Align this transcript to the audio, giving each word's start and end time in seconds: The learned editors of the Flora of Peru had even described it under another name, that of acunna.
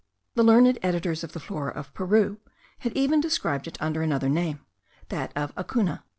The 0.33 0.41
learned 0.41 0.79
editors 0.81 1.23
of 1.23 1.33
the 1.33 1.39
Flora 1.39 1.71
of 1.73 1.93
Peru 1.93 2.39
had 2.79 2.91
even 2.93 3.21
described 3.21 3.67
it 3.67 3.77
under 3.79 4.01
another 4.01 4.29
name, 4.29 4.61
that 5.09 5.31
of 5.35 5.53
acunna. 5.55 6.01